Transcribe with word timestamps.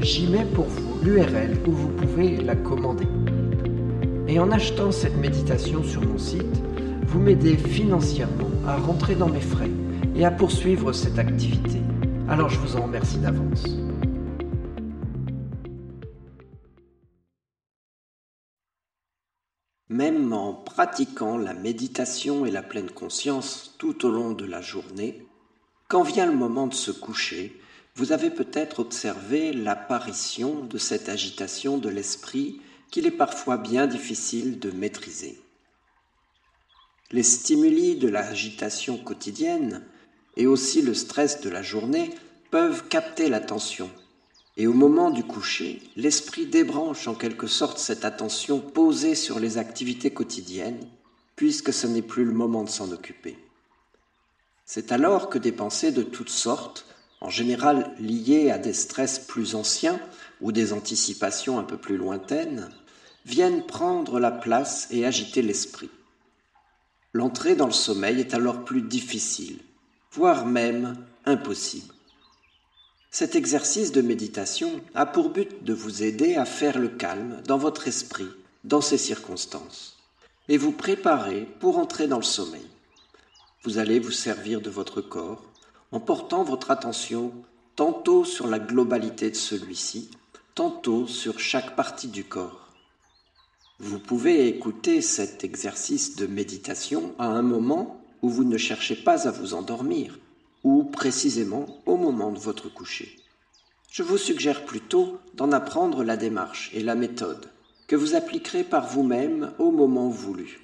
j'y 0.00 0.26
mets 0.26 0.44
pour 0.44 0.66
vous 0.66 1.02
l'URL 1.02 1.56
où 1.66 1.72
vous 1.72 1.88
pouvez 1.88 2.36
la 2.36 2.56
commander. 2.56 3.06
Et 4.28 4.38
en 4.38 4.50
achetant 4.50 4.90
cette 4.92 5.16
méditation 5.16 5.82
sur 5.82 6.02
mon 6.02 6.18
site, 6.18 6.62
vous 7.06 7.20
m'aidez 7.20 7.56
financièrement 7.56 8.50
à 8.66 8.76
rentrer 8.76 9.14
dans 9.14 9.28
mes 9.28 9.40
frais 9.40 9.70
et 10.14 10.24
à 10.24 10.30
poursuivre 10.30 10.92
cette 10.92 11.18
activité. 11.18 11.80
Alors 12.28 12.48
je 12.48 12.58
vous 12.58 12.76
en 12.76 12.82
remercie 12.82 13.18
d'avance. 13.18 13.64
Même 19.88 20.32
en 20.32 20.52
pratiquant 20.52 21.38
la 21.38 21.54
méditation 21.54 22.44
et 22.44 22.50
la 22.50 22.62
pleine 22.62 22.90
conscience 22.90 23.76
tout 23.78 24.04
au 24.04 24.10
long 24.10 24.32
de 24.32 24.44
la 24.44 24.60
journée, 24.60 25.26
quand 25.88 26.02
vient 26.02 26.26
le 26.26 26.36
moment 26.36 26.66
de 26.66 26.74
se 26.74 26.90
coucher, 26.90 27.58
vous 27.96 28.12
avez 28.12 28.30
peut-être 28.30 28.80
observé 28.80 29.52
l'apparition 29.52 30.64
de 30.64 30.78
cette 30.78 31.08
agitation 31.08 31.78
de 31.78 31.88
l'esprit 31.88 32.60
qu'il 32.90 33.06
est 33.06 33.10
parfois 33.10 33.56
bien 33.56 33.86
difficile 33.86 34.58
de 34.58 34.70
maîtriser. 34.70 35.40
Les 37.10 37.22
stimuli 37.22 37.96
de 37.96 38.08
l'agitation 38.08 38.98
quotidienne 38.98 39.82
et 40.36 40.46
aussi 40.46 40.82
le 40.82 40.94
stress 40.94 41.40
de 41.40 41.50
la 41.50 41.62
journée 41.62 42.10
peuvent 42.50 42.86
capter 42.88 43.28
l'attention 43.28 43.90
et 44.56 44.66
au 44.66 44.72
moment 44.72 45.10
du 45.10 45.22
coucher, 45.22 45.82
l'esprit 45.96 46.46
débranche 46.46 47.08
en 47.08 47.14
quelque 47.14 47.46
sorte 47.46 47.78
cette 47.78 48.04
attention 48.04 48.58
posée 48.58 49.14
sur 49.14 49.38
les 49.38 49.58
activités 49.58 50.10
quotidiennes, 50.10 50.88
puisque 51.36 51.74
ce 51.74 51.86
n'est 51.86 52.02
plus 52.02 52.24
le 52.24 52.32
moment 52.32 52.64
de 52.64 52.70
s'en 52.70 52.90
occuper. 52.90 53.36
C'est 54.64 54.92
alors 54.92 55.28
que 55.28 55.38
des 55.38 55.52
pensées 55.52 55.92
de 55.92 56.02
toutes 56.02 56.30
sortes, 56.30 56.86
en 57.20 57.30
général 57.30 57.92
liées 57.98 58.50
à 58.50 58.58
des 58.58 58.72
stress 58.72 59.18
plus 59.18 59.54
anciens 59.54 60.00
ou 60.40 60.52
des 60.52 60.72
anticipations 60.72 61.58
un 61.58 61.64
peu 61.64 61.76
plus 61.76 61.96
lointaines, 61.96 62.68
viennent 63.24 63.64
prendre 63.64 64.20
la 64.20 64.30
place 64.30 64.88
et 64.90 65.04
agiter 65.04 65.42
l'esprit. 65.42 65.90
L'entrée 67.12 67.56
dans 67.56 67.66
le 67.66 67.72
sommeil 67.72 68.20
est 68.20 68.34
alors 68.34 68.64
plus 68.64 68.82
difficile, 68.82 69.58
voire 70.12 70.46
même 70.46 70.96
impossible. 71.24 71.94
Cet 73.10 73.34
exercice 73.34 73.92
de 73.92 74.02
méditation 74.02 74.82
a 74.94 75.06
pour 75.06 75.30
but 75.30 75.64
de 75.64 75.72
vous 75.72 76.02
aider 76.02 76.36
à 76.36 76.44
faire 76.44 76.78
le 76.78 76.88
calme 76.88 77.40
dans 77.46 77.56
votre 77.56 77.88
esprit, 77.88 78.28
dans 78.64 78.82
ces 78.82 78.98
circonstances, 78.98 79.96
et 80.48 80.58
vous 80.58 80.72
préparer 80.72 81.48
pour 81.60 81.78
entrer 81.78 82.08
dans 82.08 82.18
le 82.18 82.22
sommeil. 82.22 82.66
Vous 83.64 83.78
allez 83.78 83.98
vous 83.98 84.12
servir 84.12 84.60
de 84.60 84.68
votre 84.68 85.00
corps 85.00 85.45
en 85.92 86.00
portant 86.00 86.44
votre 86.44 86.70
attention 86.70 87.32
tantôt 87.76 88.24
sur 88.24 88.46
la 88.46 88.58
globalité 88.58 89.30
de 89.30 89.36
celui-ci, 89.36 90.10
tantôt 90.54 91.06
sur 91.06 91.38
chaque 91.38 91.76
partie 91.76 92.08
du 92.08 92.24
corps. 92.24 92.72
Vous 93.78 93.98
pouvez 93.98 94.48
écouter 94.48 95.02
cet 95.02 95.44
exercice 95.44 96.16
de 96.16 96.26
méditation 96.26 97.14
à 97.18 97.26
un 97.26 97.42
moment 97.42 98.00
où 98.22 98.30
vous 98.30 98.44
ne 98.44 98.56
cherchez 98.56 98.96
pas 98.96 99.28
à 99.28 99.30
vous 99.30 99.52
endormir, 99.52 100.18
ou 100.64 100.84
précisément 100.84 101.66
au 101.84 101.96
moment 101.96 102.32
de 102.32 102.38
votre 102.38 102.68
coucher. 102.68 103.14
Je 103.90 104.02
vous 104.02 104.18
suggère 104.18 104.64
plutôt 104.64 105.18
d'en 105.34 105.52
apprendre 105.52 106.02
la 106.02 106.16
démarche 106.16 106.70
et 106.72 106.82
la 106.82 106.94
méthode, 106.94 107.50
que 107.86 107.96
vous 107.96 108.14
appliquerez 108.14 108.64
par 108.64 108.86
vous-même 108.86 109.52
au 109.58 109.70
moment 109.70 110.08
voulu. 110.08 110.60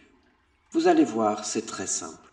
Vous 0.73 0.89
allez 0.89 1.05
voir, 1.05 1.45
c'est 1.45 1.67
très 1.67 1.87
simple. 1.87 2.33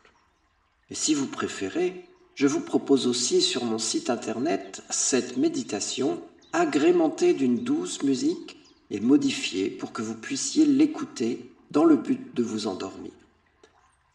Et 0.90 0.96
si 0.96 1.14
vous 1.14 1.28
préférez, 1.28 2.09
je 2.40 2.48
vous 2.48 2.62
propose 2.62 3.06
aussi 3.06 3.42
sur 3.42 3.66
mon 3.66 3.80
site 3.80 4.10
internet 4.10 4.82
cette 4.90 5.36
méditation 5.36 6.22
agrémentée 6.54 7.34
d'une 7.34 7.66
douce 7.66 8.02
musique 8.02 8.56
et 8.92 9.02
modifiée 9.02 9.70
pour 9.70 9.92
que 9.92 10.02
vous 10.02 10.16
puissiez 10.16 10.66
l'écouter 10.66 11.52
dans 11.70 11.84
le 11.84 11.98
but 11.98 12.34
de 12.34 12.42
vous 12.42 12.68
endormir. 12.68 13.12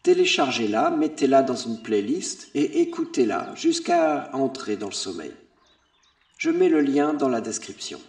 Téléchargez-la, 0.01 0.89
mettez-la 0.89 1.43
dans 1.43 1.55
une 1.55 1.83
playlist 1.83 2.49
et 2.55 2.81
écoutez-la 2.81 3.53
jusqu'à 3.53 4.31
entrer 4.33 4.75
dans 4.75 4.89
le 4.89 4.93
sommeil. 4.93 5.33
Je 6.39 6.49
mets 6.49 6.69
le 6.69 6.81
lien 6.81 7.13
dans 7.13 7.29
la 7.29 7.41
description. 7.41 7.99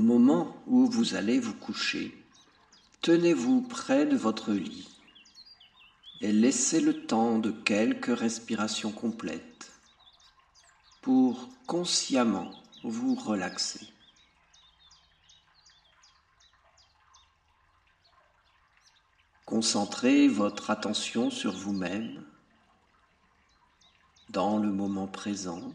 Moment 0.00 0.56
où 0.66 0.86
vous 0.86 1.14
allez 1.14 1.38
vous 1.38 1.54
coucher, 1.54 2.16
tenez-vous 3.02 3.62
près 3.62 4.06
de 4.06 4.16
votre 4.16 4.52
lit 4.52 4.88
et 6.20 6.32
laissez 6.32 6.80
le 6.80 7.06
temps 7.06 7.38
de 7.38 7.50
quelques 7.50 8.18
respirations 8.18 8.92
complètes 8.92 9.72
pour 11.00 11.48
consciemment 11.66 12.50
vous 12.82 13.14
relaxer. 13.14 13.80
Concentrez 19.46 20.28
votre 20.28 20.70
attention 20.70 21.30
sur 21.30 21.52
vous-même 21.52 22.24
dans 24.28 24.58
le 24.58 24.70
moment 24.70 25.08
présent 25.08 25.72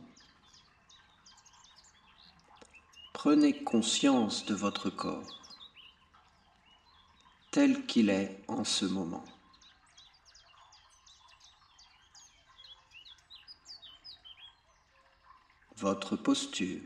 Prenez 3.26 3.64
conscience 3.64 4.46
de 4.46 4.54
votre 4.54 4.92
corps 4.92 5.42
tel 7.50 7.88
qu'il 7.88 8.12
est 8.12 8.44
en 8.48 8.64
ce 8.64 8.86
moment. 8.86 9.26
votre 15.78 16.16
posture, 16.16 16.84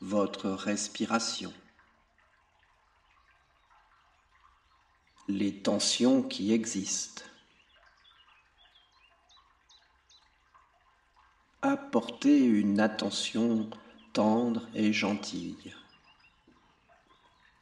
votre 0.00 0.50
respiration, 0.50 1.54
les 5.28 5.62
tensions 5.62 6.24
qui 6.24 6.52
existent. 6.52 7.22
Apportez 11.96 12.44
une 12.44 12.78
attention 12.78 13.70
tendre 14.12 14.68
et 14.74 14.92
gentille 14.92 15.74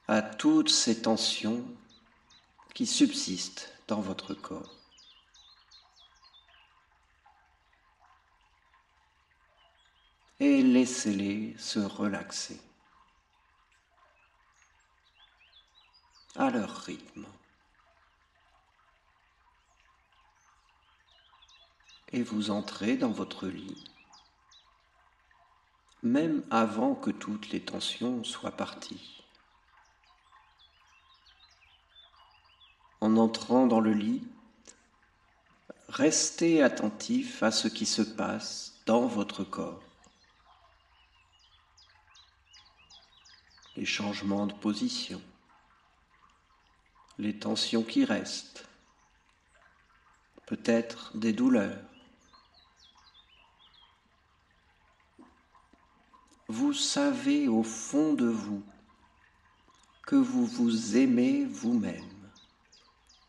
à 0.09 0.23
toutes 0.23 0.71
ces 0.71 1.03
tensions 1.03 1.65
qui 2.75 2.85
subsistent 2.85 3.73
dans 3.87 4.01
votre 4.01 4.35
corps. 4.35 4.75
Et 10.41 10.65
laissez-les 10.65 11.55
se 11.57 11.79
relaxer 11.79 12.61
à 16.35 16.51
leur 16.51 16.75
rythme. 16.75 17.25
Et 22.11 22.25
vous 22.25 22.51
entrez 22.51 22.97
dans 22.97 23.13
votre 23.13 23.47
lit, 23.47 23.94
même 26.05 26.45
avant 26.51 26.95
que 26.95 27.11
toutes 27.11 27.51
les 27.51 27.61
tensions 27.61 28.23
soient 28.23 28.53
parties. 28.53 29.15
en 33.05 33.19
entrant 33.19 33.67
dans 33.67 33.81
le 33.81 33.93
lit, 33.93 34.27
restez 35.89 36.63
attentif 36.63 37.43
à 37.43 37.51
ce 37.51 37.69
qui 37.69 37.85
se 37.85 38.01
passe 38.01 38.81
dans 38.87 39.07
votre 39.07 39.45
corps. 39.45 39.83
Les 43.77 43.85
changements 43.85 44.47
de 44.47 44.55
position, 44.55 45.21
les 47.19 47.39
tensions 47.39 47.83
qui 47.83 48.07
restent, 48.07 48.67
peut-être 50.47 51.15
des 51.15 51.35
douleurs. 51.35 51.94
Vous 56.55 56.73
savez 56.73 57.49
au 57.49 57.65
fond 57.65 58.15
de 58.15 58.29
vous 58.29 58.63
que 60.07 60.15
vous 60.15 60.47
vous 60.47 60.97
aimez 60.97 61.45
vous-même 61.47 62.31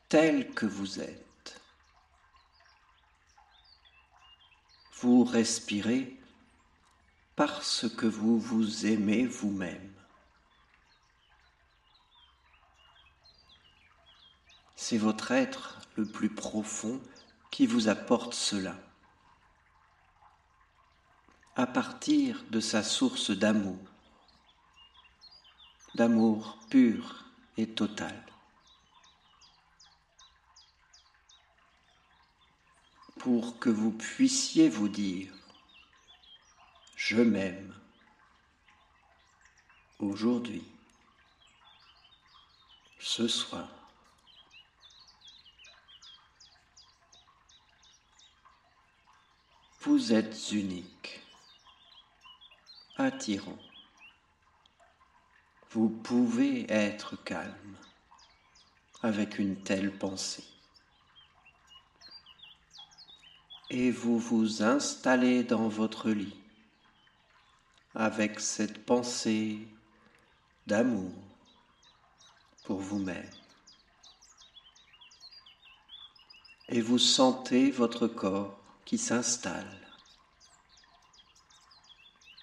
tel 0.10 0.54
que 0.54 0.68
vous 0.68 1.00
êtes. 1.00 1.60
Vous 5.00 5.24
respirez 5.24 6.16
parce 7.36 7.90
que 7.96 8.06
vous 8.06 8.38
vous 8.38 8.86
aimez 8.86 9.26
vous-même. 9.26 9.92
C'est 14.76 15.00
votre 15.00 15.32
être 15.32 15.80
le 15.96 16.06
plus 16.06 16.30
profond 16.30 17.02
qui 17.50 17.66
vous 17.66 17.88
apporte 17.88 18.36
cela, 18.36 18.76
à 21.56 21.68
partir 21.68 22.44
de 22.50 22.60
sa 22.60 22.84
source 22.84 23.32
d'amour, 23.32 23.80
d'amour 25.96 26.58
pur 26.70 27.26
et 27.58 27.68
total. 27.68 28.26
pour 33.26 33.58
que 33.58 33.72
vous 33.72 33.90
puissiez 33.90 34.70
vous 34.70 34.88
dire 34.88 35.34
Je 36.96 37.24
m'aime 37.24 37.74
aujourd'hui, 39.98 40.64
ce 43.00 43.28
soir. 43.28 43.68
Vous 49.82 50.14
êtes 50.14 50.52
unique, 50.52 51.25
attirant. 52.98 53.58
Vous 55.72 55.90
pouvez 55.90 56.72
être 56.72 57.22
calme 57.24 57.76
avec 59.02 59.40
une 59.40 59.58
telle 59.58 59.92
pensée. 59.98 60.44
et 63.70 63.92
vous 63.92 64.20
vous 64.20 64.64
installez 64.64 65.44
dans 65.44 65.68
votre 65.68 66.10
lit 66.12 66.38
avec 67.96 68.40
cette 68.40 68.86
pensée 68.86 69.60
d'amour 70.68 71.12
pour 72.66 72.80
vous-même. 72.80 73.30
Et 76.68 76.82
vous 76.82 77.00
sentez 77.00 77.72
votre 77.72 78.08
corps 78.08 78.60
qui 78.86 78.98
s'installe, 78.98 79.85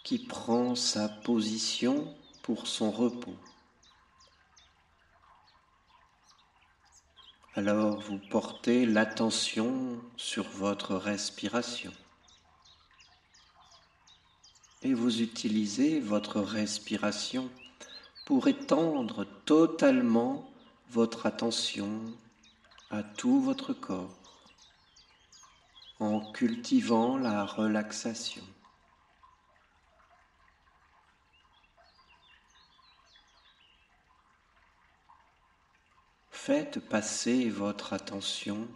qui 0.03 0.19
prend 0.19 0.75
sa 0.75 1.09
position 1.09 2.15
pour 2.43 2.67
son 2.67 2.91
repos. 2.91 3.37
Alors 7.55 8.01
vous 8.01 8.19
portez 8.31 8.87
l'attention 8.87 10.01
sur 10.17 10.49
votre 10.49 10.95
respiration 10.95 11.93
et 14.83 14.95
vous 14.95 15.23
utilisez 15.23 16.01
votre 16.01 16.41
respiration 16.41 17.49
pour 18.25 18.49
étendre 18.49 19.27
totalement 19.45 20.51
votre 20.91 21.27
attention 21.27 22.01
à 22.91 23.03
tout 23.03 23.41
votre 23.41 23.73
corps 23.73 24.19
en 26.01 26.33
cultivant 26.33 27.17
la 27.17 27.45
relaxation. 27.45 28.43
Faites 36.45 36.81
passer 36.81 37.49
votre 37.49 37.93
attention 37.93 38.67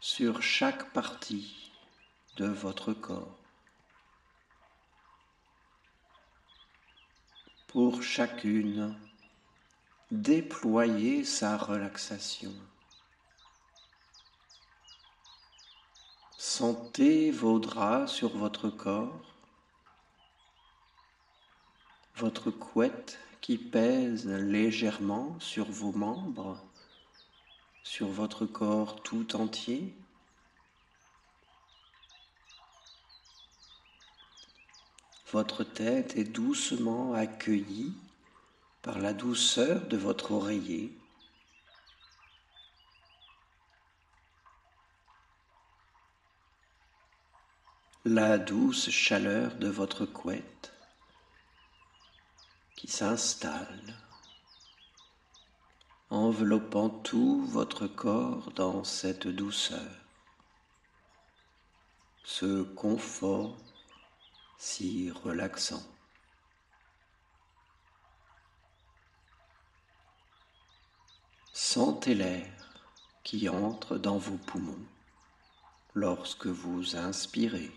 sur 0.00 0.42
chaque 0.42 0.92
partie 0.92 1.72
de 2.36 2.44
votre 2.44 2.92
corps. 2.92 3.38
Pour 7.68 8.02
chacune, 8.02 8.94
déployez 10.10 11.24
sa 11.24 11.56
relaxation. 11.56 12.52
Sentez 16.36 17.30
vos 17.30 17.58
draps 17.58 18.12
sur 18.12 18.36
votre 18.36 18.68
corps, 18.68 19.22
votre 22.16 22.50
couette 22.50 23.18
qui 23.44 23.58
pèse 23.58 24.26
légèrement 24.26 25.38
sur 25.38 25.66
vos 25.66 25.92
membres, 25.92 26.64
sur 27.82 28.08
votre 28.08 28.46
corps 28.46 29.02
tout 29.02 29.36
entier. 29.36 29.94
Votre 35.30 35.62
tête 35.62 36.16
est 36.16 36.24
doucement 36.24 37.12
accueillie 37.12 37.92
par 38.80 38.98
la 38.98 39.12
douceur 39.12 39.88
de 39.88 39.98
votre 39.98 40.32
oreiller. 40.32 40.96
La 48.06 48.38
douce 48.38 48.88
chaleur 48.88 49.54
de 49.56 49.68
votre 49.68 50.06
couette 50.06 50.73
qui 52.84 52.90
s'installe, 52.90 53.96
enveloppant 56.10 56.90
tout 56.90 57.46
votre 57.46 57.86
corps 57.86 58.52
dans 58.52 58.84
cette 58.84 59.26
douceur, 59.26 59.90
ce 62.24 62.62
confort 62.62 63.56
si 64.58 65.10
relaxant. 65.10 65.82
Sentez 71.54 72.14
l'air 72.14 72.52
qui 73.22 73.48
entre 73.48 73.96
dans 73.96 74.18
vos 74.18 74.36
poumons 74.36 74.86
lorsque 75.94 76.48
vous 76.48 76.96
inspirez. 76.96 77.72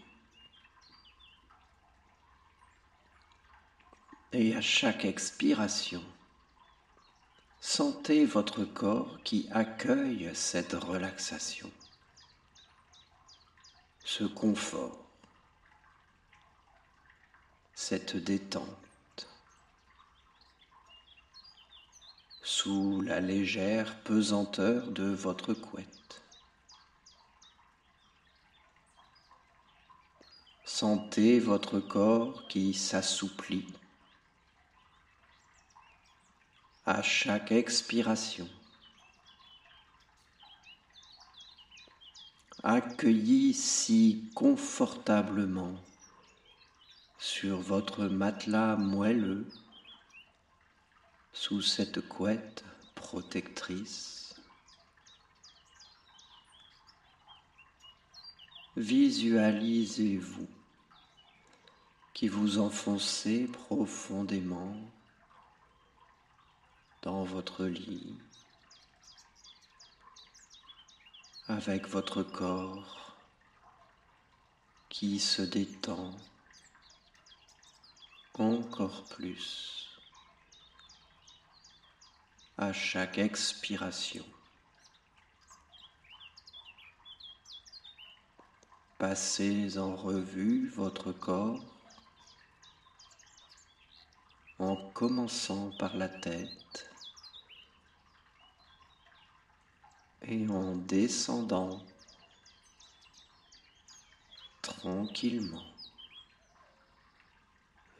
Et 4.33 4.55
à 4.55 4.61
chaque 4.61 5.05
expiration, 5.05 6.03
sentez 7.59 8.25
votre 8.25 8.63
corps 8.65 9.19
qui 9.23 9.47
accueille 9.51 10.31
cette 10.33 10.73
relaxation. 10.73 11.71
ce 14.07 14.23
confort, 14.23 15.05
cette 17.75 18.15
détente, 18.15 19.27
sous 22.41 23.01
la 23.01 23.19
légère 23.19 23.99
pesanteur 24.03 24.87
de 24.91 25.09
votre 25.09 25.53
couette. 25.53 26.21
Sentez 30.63 31.39
votre 31.39 31.81
corps 31.81 32.47
qui 32.47 32.73
s'assouplit 32.73 33.67
à 36.87 37.03
chaque 37.03 37.51
expiration. 37.51 38.49
accueilli 42.63 43.53
si 43.53 44.29
confortablement 44.35 45.75
sur 47.17 47.59
votre 47.59 48.05
matelas 48.07 48.75
moelleux 48.75 49.47
sous 51.31 51.61
cette 51.61 52.01
couette 52.01 52.65
protectrice. 52.95 54.35
Visualisez-vous 58.75 60.47
qui 62.13 62.27
vous 62.27 62.59
enfoncez 62.59 63.45
profondément 63.47 64.75
dans 67.07 67.23
votre 67.23 67.63
lit 67.63 68.17
avec 71.47 71.87
votre 71.87 72.21
corps 72.21 73.15
qui 74.89 75.17
se 75.17 75.41
détend 75.41 76.13
encore 78.33 79.05
plus 79.05 79.87
à 82.57 82.73
chaque 82.73 83.19
expiration. 83.19 84.25
Passez 88.97 89.77
en 89.77 89.95
revue 89.95 90.67
votre 90.71 91.13
corps 91.13 91.63
en 94.59 94.75
commençant 94.91 95.71
par 95.77 95.95
la 95.95 96.09
tête 96.09 96.96
et 100.23 100.47
en 100.49 100.75
descendant 100.75 101.83
tranquillement 104.61 105.63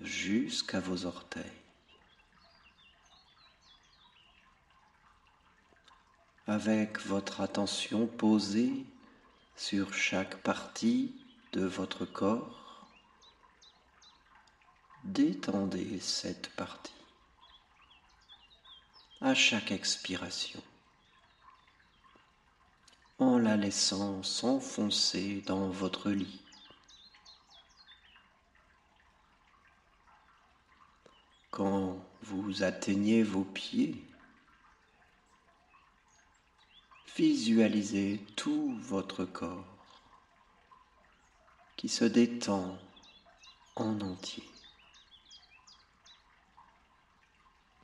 jusqu'à 0.02 0.80
vos 0.80 1.06
orteils. 1.06 1.44
Avec 6.48 7.00
votre 7.02 7.42
attention 7.42 8.08
posée 8.08 8.86
sur 9.56 9.94
chaque 9.94 10.38
partie 10.44 11.14
de 11.52 11.66
votre 11.66 12.06
corps, 12.06 12.88
détendez 15.04 16.00
cette 16.00 16.50
partie 16.56 16.94
à 19.20 19.34
chaque 19.34 19.72
expiration 19.72 20.62
en 23.20 23.40
la 23.40 23.58
laissant 23.58 24.22
s'enfoncer 24.22 25.42
dans 25.46 25.70
votre 25.70 26.12
lit. 26.12 26.42
Quand 31.50 32.06
vous 32.22 32.62
atteignez 32.62 33.24
vos 33.24 33.44
pieds, 33.44 34.04
visualisez 37.16 38.24
tout 38.36 38.78
votre 38.82 39.26
corps 39.26 39.66
qui 41.76 41.90
se 41.90 42.06
détend 42.06 42.78
en 43.76 44.00
entier 44.02 44.44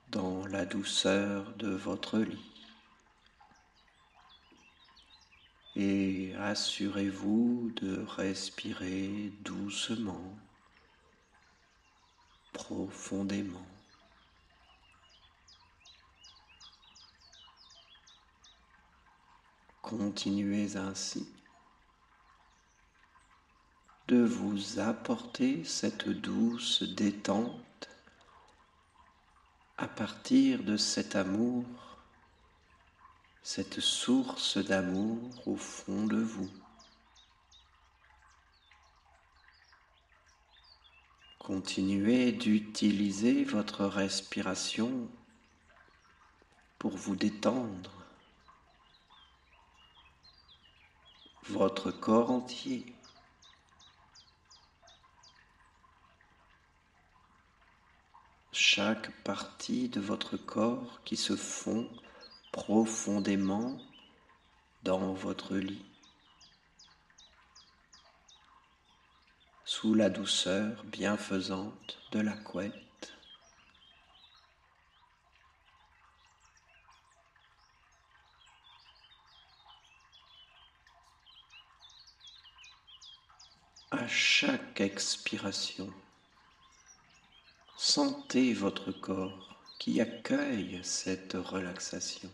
dans 0.09 0.45
la 0.45 0.65
douceur 0.65 1.51
de 1.55 1.69
votre 1.69 2.19
lit. 2.19 2.52
Et 5.75 6.33
assurez-vous 6.37 7.71
de 7.75 8.03
respirer 8.03 9.31
doucement, 9.41 10.37
profondément. 12.51 13.65
Continuez 19.81 20.77
ainsi 20.77 21.27
de 24.07 24.23
vous 24.23 24.79
apporter 24.79 25.63
cette 25.63 26.09
douce 26.09 26.83
détente 26.83 27.89
à 29.77 29.87
partir 29.87 30.63
de 30.63 30.77
cet 30.77 31.15
amour 31.15 31.65
cette 33.45 33.81
source 33.81 34.57
d'amour 34.57 35.19
au 35.45 35.57
fond 35.57 36.05
de 36.05 36.15
vous. 36.15 36.49
Continuez 41.39 42.31
d'utiliser 42.31 43.43
votre 43.43 43.83
respiration 43.83 45.09
pour 46.79 46.95
vous 46.95 47.17
détendre, 47.17 47.91
votre 51.43 51.91
corps 51.91 52.31
entier. 52.31 52.85
Chaque 58.53 59.11
partie 59.23 59.89
de 59.89 59.99
votre 59.99 60.37
corps 60.37 61.01
qui 61.03 61.17
se 61.17 61.35
fond 61.35 61.89
profondément 62.53 63.75
dans 64.83 65.11
votre 65.11 65.55
lit, 65.55 65.83
sous 69.65 69.95
la 69.95 70.11
douceur 70.11 70.83
bienfaisante 70.83 71.97
de 72.11 72.19
la 72.19 72.37
couette. 72.37 73.17
À 83.89 84.07
chaque 84.07 84.79
expiration, 84.79 85.91
sentez 87.77 88.53
votre 88.53 88.91
corps 88.91 89.59
qui 89.79 89.99
accueille 89.99 90.79
cette 90.83 91.33
relaxation 91.33 92.29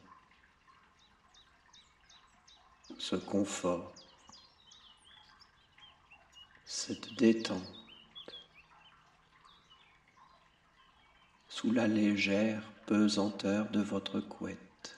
ce 3.00 3.16
confort, 3.16 3.94
cette 6.66 7.14
détente 7.16 7.64
sous 11.48 11.72
la 11.72 11.88
légère 11.88 12.62
pesanteur 12.86 13.70
de 13.70 13.82
votre 13.82 14.20
couette. 14.20 14.98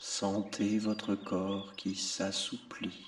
Sentez 0.00 0.78
votre 0.78 1.14
corps 1.14 1.74
qui 1.76 1.94
s'assouplit 1.94 3.06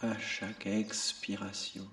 à 0.00 0.18
chaque 0.18 0.66
expiration. 0.66 1.88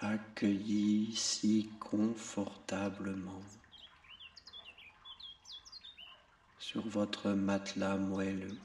Accueilli 0.00 1.16
si 1.16 1.70
confortablement 1.80 3.42
sur 6.58 6.86
votre 6.88 7.30
matelas 7.30 7.96
moelleux, 7.96 8.58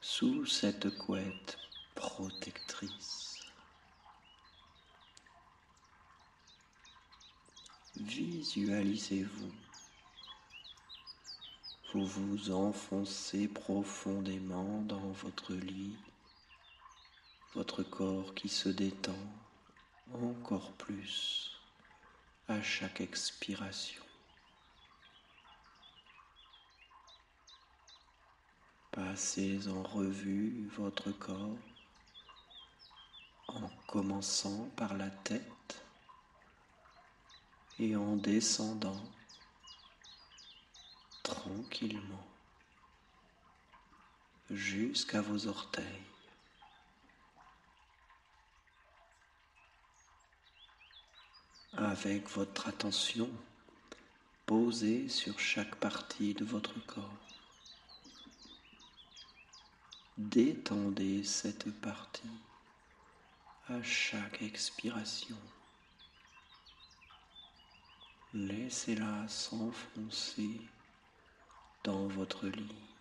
sous 0.00 0.46
cette 0.46 0.96
couette 0.98 1.58
protectrice. 1.94 3.40
Visualisez-vous. 7.96 9.52
Vous 11.92 12.06
vous 12.06 12.50
enfoncez 12.52 13.48
profondément 13.48 14.82
dans 14.82 15.10
votre 15.12 15.54
lit 15.54 15.96
votre 17.54 17.82
corps 17.82 18.34
qui 18.34 18.48
se 18.48 18.68
détend 18.68 19.18
encore 20.14 20.72
plus 20.72 21.50
à 22.48 22.62
chaque 22.62 23.00
expiration. 23.00 24.02
Passez 28.90 29.68
en 29.68 29.82
revue 29.82 30.68
votre 30.76 31.12
corps 31.12 31.58
en 33.48 33.68
commençant 33.86 34.70
par 34.76 34.94
la 34.94 35.10
tête 35.10 35.84
et 37.78 37.96
en 37.96 38.16
descendant 38.16 39.02
tranquillement 41.22 42.26
jusqu'à 44.50 45.20
vos 45.20 45.46
orteils. 45.46 46.11
Avec 51.78 52.28
votre 52.28 52.68
attention 52.68 53.30
posée 54.44 55.08
sur 55.08 55.40
chaque 55.40 55.74
partie 55.76 56.34
de 56.34 56.44
votre 56.44 56.78
corps. 56.84 57.16
Détendez 60.18 61.24
cette 61.24 61.72
partie 61.80 62.28
à 63.68 63.82
chaque 63.82 64.42
expiration. 64.42 65.38
Laissez-la 68.34 69.26
s'enfoncer 69.28 70.60
dans 71.84 72.06
votre 72.06 72.48
lit. 72.48 72.91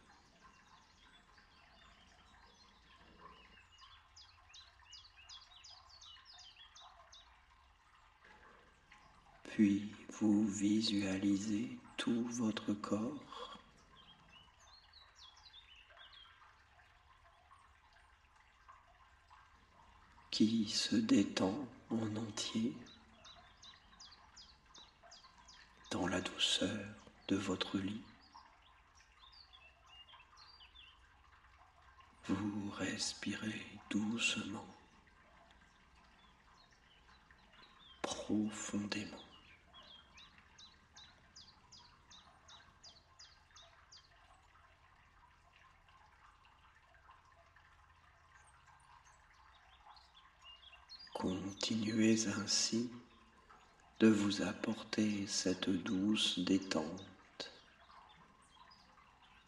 Puis 9.62 9.94
vous 10.14 10.48
visualisez 10.48 11.78
tout 11.96 12.26
votre 12.30 12.74
corps 12.74 13.60
qui 20.32 20.68
se 20.68 20.96
détend 20.96 21.54
en 21.92 22.16
entier 22.16 22.76
dans 25.92 26.08
la 26.08 26.22
douceur 26.22 26.96
de 27.28 27.36
votre 27.36 27.78
lit. 27.78 28.02
Vous 32.28 32.72
respirez 32.72 33.68
doucement, 33.92 34.66
profondément. 38.02 39.21
Continuez 51.22 52.28
ainsi 52.30 52.90
de 54.00 54.08
vous 54.08 54.42
apporter 54.42 55.28
cette 55.28 55.70
douce 55.70 56.40
détente 56.40 57.52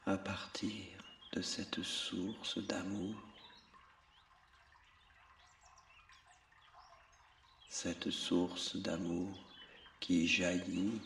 à 0.05 0.15
partir 0.15 0.85
de 1.31 1.41
cette 1.41 1.81
source 1.81 2.59
d'amour, 2.59 3.15
cette 7.69 8.11
source 8.11 8.75
d'amour 8.75 9.35
qui 9.99 10.27
jaillit 10.27 11.01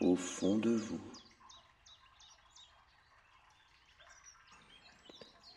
au 0.00 0.14
fond 0.14 0.56
de 0.58 0.70
vous. 0.70 1.12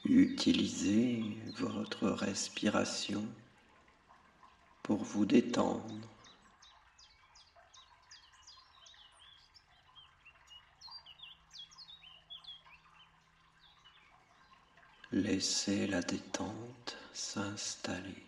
Utilisez 0.06 1.24
votre 1.60 2.08
respiration 2.08 3.24
pour 4.84 5.02
vous 5.04 5.26
détendre. 5.26 6.08
Laissez 15.14 15.88
la 15.88 16.02
détente 16.02 16.98
s'installer 17.14 18.26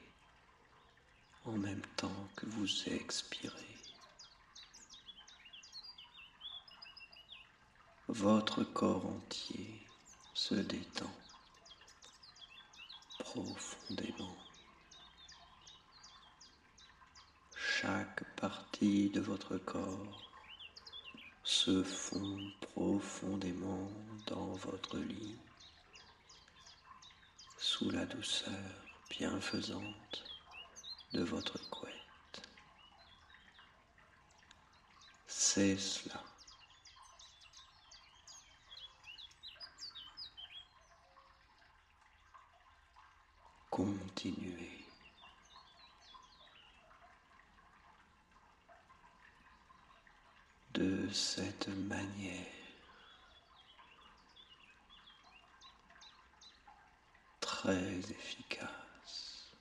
en 1.46 1.54
même 1.54 1.82
temps 1.98 2.30
que 2.36 2.46
vous 2.46 2.89
expirez. 2.89 3.76
Votre 8.08 8.63
corps 8.63 9.06
entier 9.06 9.82
se 10.34 10.56
détend 10.56 11.12
profondément. 13.18 14.45
Chaque 17.82 18.24
partie 18.38 19.10
de 19.10 19.20
votre 19.20 19.58
corps 19.58 20.32
se 21.44 21.84
fond 21.84 22.40
profondément 22.62 23.92
dans 24.28 24.54
votre 24.54 24.98
lit, 24.98 25.36
sous 27.58 27.90
la 27.90 28.06
douceur 28.06 28.54
bienfaisante 29.10 30.24
de 31.12 31.22
votre 31.24 31.60
couette. 31.70 32.42
C'est 35.28 35.78
cela. 35.78 36.24
Continuez. 43.70 44.85
De 50.76 51.10
cette 51.10 51.70
manière. 51.70 52.46
Très 57.40 58.00
efficace. 58.10 59.52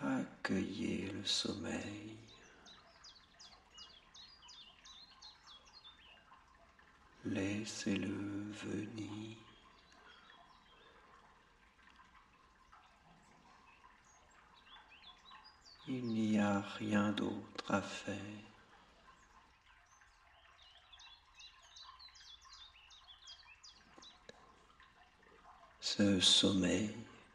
Accueillez 0.00 1.10
le 1.12 1.24
sommeil. 1.24 2.16
Laissez-le 7.26 8.50
venir. 8.52 9.36
Il 15.88 16.06
n'y 16.06 16.38
a 16.38 16.60
rien 16.60 17.10
d'autre 17.10 17.72
à 17.72 17.82
faire. 17.82 18.14
Ce 25.80 26.20
sommeil 26.20 26.94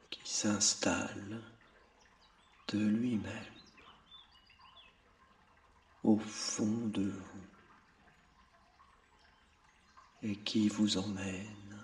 qui 0.09 0.21
s'installe 0.23 1.43
de 2.69 2.79
lui-même 2.79 3.53
au 6.03 6.17
fond 6.17 6.87
de 6.87 7.09
vous 7.09 7.47
et 10.23 10.35
qui 10.37 10.69
vous 10.69 10.97
emmène 10.97 11.83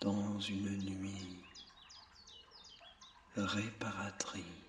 dans 0.00 0.40
une 0.40 0.78
nuit 0.78 1.44
réparatrice 3.36 4.65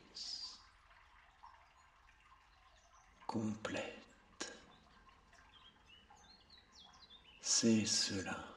complète. 3.27 4.53
C'est 7.41 7.85
cela. 7.85 8.56